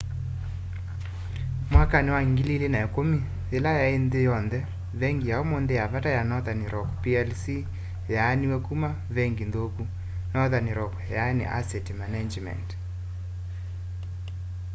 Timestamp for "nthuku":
9.49-9.83